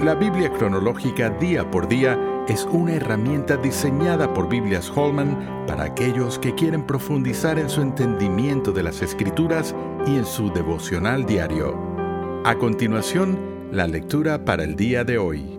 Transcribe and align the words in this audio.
La 0.00 0.14
Biblia 0.14 0.48
cronológica 0.52 1.28
día 1.28 1.68
por 1.68 1.88
día 1.88 2.44
es 2.46 2.64
una 2.70 2.94
herramienta 2.94 3.56
diseñada 3.56 4.32
por 4.32 4.48
Biblias 4.48 4.88
Holman 4.94 5.64
para 5.66 5.82
aquellos 5.82 6.38
que 6.38 6.54
quieren 6.54 6.86
profundizar 6.86 7.58
en 7.58 7.68
su 7.68 7.82
entendimiento 7.82 8.70
de 8.70 8.84
las 8.84 9.02
Escrituras 9.02 9.74
y 10.06 10.14
en 10.14 10.24
su 10.24 10.52
devocional 10.52 11.26
diario. 11.26 11.76
A 12.44 12.56
continuación, 12.58 13.40
la 13.72 13.88
lectura 13.88 14.44
para 14.44 14.62
el 14.62 14.76
día 14.76 15.02
de 15.02 15.18
hoy. 15.18 15.58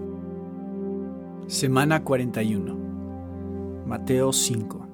Semana 1.47 2.05
41. 2.05 2.77
Mateo 3.85 4.31
5. 4.31 4.87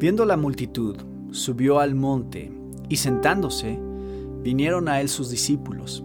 Viendo 0.00 0.24
la 0.24 0.36
multitud, 0.36 0.96
subió 1.30 1.78
al 1.78 1.94
monte 1.94 2.50
y 2.88 2.96
sentándose, 2.96 3.78
vinieron 4.42 4.88
a 4.88 5.00
él 5.00 5.08
sus 5.08 5.30
discípulos. 5.30 6.04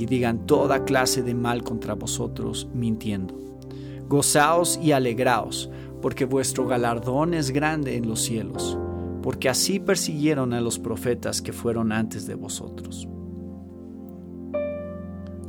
y 0.00 0.06
digan 0.06 0.46
toda 0.46 0.86
clase 0.86 1.22
de 1.22 1.34
mal 1.34 1.62
contra 1.62 1.92
vosotros, 1.92 2.66
mintiendo. 2.72 3.38
Gozaos 4.08 4.80
y 4.82 4.92
alegraos, 4.92 5.68
porque 6.00 6.24
vuestro 6.24 6.66
galardón 6.66 7.34
es 7.34 7.50
grande 7.50 7.96
en 7.96 8.08
los 8.08 8.22
cielos, 8.22 8.78
porque 9.22 9.50
así 9.50 9.78
persiguieron 9.78 10.54
a 10.54 10.62
los 10.62 10.78
profetas 10.78 11.42
que 11.42 11.52
fueron 11.52 11.92
antes 11.92 12.26
de 12.26 12.34
vosotros. 12.34 13.06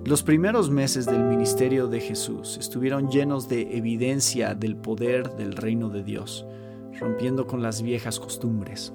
Los 0.04 0.22
primeros 0.22 0.70
meses 0.70 1.06
del 1.06 1.24
ministerio 1.24 1.88
de 1.88 2.02
Jesús 2.02 2.58
estuvieron 2.60 3.10
llenos 3.10 3.48
de 3.48 3.78
evidencia 3.78 4.54
del 4.54 4.76
poder 4.76 5.34
del 5.38 5.54
reino 5.54 5.88
de 5.88 6.04
Dios, 6.04 6.46
rompiendo 7.00 7.48
con 7.48 7.62
las 7.62 7.82
viejas 7.82 8.20
costumbres. 8.20 8.92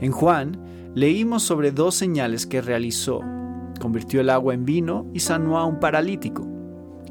En 0.00 0.12
Juan 0.12 0.92
leímos 0.94 1.42
sobre 1.42 1.72
dos 1.72 1.96
señales 1.96 2.46
que 2.46 2.60
realizó 2.60 3.20
convirtió 3.80 4.20
el 4.20 4.30
agua 4.30 4.54
en 4.54 4.64
vino 4.64 5.06
y 5.12 5.18
sanó 5.18 5.58
a 5.58 5.64
un 5.64 5.80
paralítico, 5.80 6.46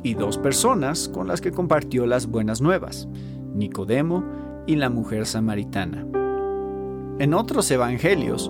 y 0.04 0.14
dos 0.14 0.38
personas 0.38 1.10
con 1.10 1.28
las 1.28 1.42
que 1.42 1.52
compartió 1.52 2.06
las 2.06 2.28
buenas 2.28 2.62
nuevas, 2.62 3.10
Nicodemo 3.54 4.24
y 4.66 4.78
la 4.78 4.90
mujer 4.90 5.26
samaritana. 5.26 6.06
En 7.20 7.34
otros 7.34 7.70
evangelios 7.70 8.50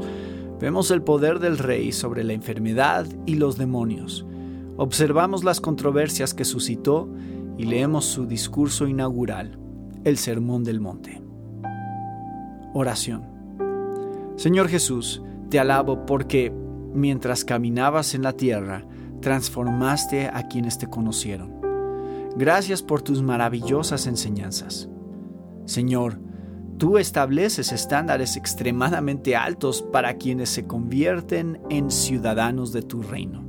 vemos 0.62 0.92
el 0.92 1.02
poder 1.02 1.40
del 1.40 1.58
rey 1.58 1.92
sobre 1.92 2.24
la 2.24 2.34
enfermedad 2.34 3.08
y 3.26 3.36
los 3.36 3.58
demonios. 3.58 4.26
Observamos 4.78 5.44
las 5.44 5.60
controversias 5.60 6.36
que 6.36 6.46
suscitó 6.46 7.10
y 7.58 7.64
leemos 7.64 8.06
su 8.06 8.28
discurso 8.28 8.88
inaugural, 8.88 9.58
el 10.04 10.18
Sermón 10.18 10.64
del 10.64 10.80
Monte. 10.80 11.22
Oración. 12.74 13.24
Señor 14.36 14.70
Jesús, 14.70 15.22
te 15.50 15.60
alabo 15.60 16.06
porque 16.06 16.54
mientras 16.94 17.46
caminabas 17.46 18.16
en 18.16 18.24
la 18.24 18.34
tierra, 18.34 18.86
transformaste 19.22 20.28
a 20.28 20.48
quienes 20.48 20.78
te 20.78 20.88
conocieron. 20.88 21.60
Gracias 22.36 22.82
por 22.82 23.02
tus 23.02 23.22
maravillosas 23.22 24.08
enseñanzas. 24.08 24.90
Señor, 25.66 26.20
tú 26.78 26.98
estableces 26.98 27.72
estándares 27.72 28.38
extremadamente 28.38 29.36
altos 29.36 29.82
para 29.82 30.16
quienes 30.16 30.50
se 30.50 30.66
convierten 30.66 31.62
en 31.70 31.92
ciudadanos 31.92 32.72
de 32.72 32.82
tu 32.82 33.02
reino. 33.02 33.46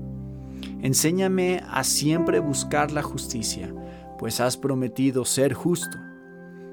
Enséñame 0.83 1.63
a 1.69 1.85
siempre 1.85 2.41
buscar 2.41 2.91
la 2.91 3.03
justicia, 3.03 3.73
pues 4.19 4.41
has 4.41 4.57
prometido 4.57 5.25
ser 5.25 5.53
justo. 5.53 5.99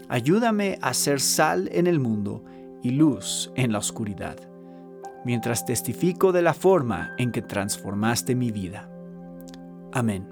Ayúdame 0.10 0.80
a 0.82 0.94
ser 0.94 1.20
sal 1.20 1.70
en 1.72 1.88
el 1.88 2.00
mundo 2.00 2.44
y 2.82 2.92
luz 2.92 3.52
en 3.56 3.74
la 3.74 3.80
oscuridad 3.80 4.38
mientras 5.28 5.66
testifico 5.66 6.32
de 6.32 6.42
la 6.42 6.54
forma 6.54 7.14
en 7.18 7.34
que 7.34 7.42
transformaste 7.42 8.34
mi 8.34 8.50
vida. 8.50 8.90
Amén. 9.92 10.26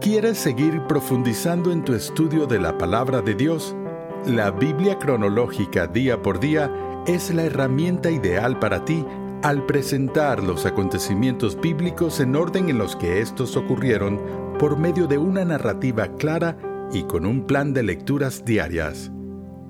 ¿Quieres 0.00 0.38
seguir 0.38 0.80
profundizando 0.88 1.70
en 1.70 1.84
tu 1.84 1.92
estudio 1.92 2.46
de 2.46 2.58
la 2.60 2.78
palabra 2.78 3.20
de 3.20 3.34
Dios? 3.34 3.76
La 4.24 4.50
Biblia 4.50 4.98
cronológica 4.98 5.86
día 5.86 6.22
por 6.22 6.40
día 6.40 6.72
es 7.06 7.32
la 7.34 7.42
herramienta 7.42 8.10
ideal 8.10 8.58
para 8.58 8.86
ti 8.86 9.04
al 9.42 9.66
presentar 9.66 10.42
los 10.42 10.64
acontecimientos 10.64 11.60
bíblicos 11.60 12.20
en 12.20 12.34
orden 12.34 12.70
en 12.70 12.78
los 12.78 12.96
que 12.96 13.20
estos 13.20 13.54
ocurrieron 13.58 14.18
por 14.58 14.78
medio 14.78 15.06
de 15.06 15.18
una 15.18 15.44
narrativa 15.44 16.08
clara 16.16 16.56
y 16.90 17.02
con 17.02 17.26
un 17.26 17.46
plan 17.46 17.74
de 17.74 17.82
lecturas 17.82 18.46
diarias. 18.46 19.12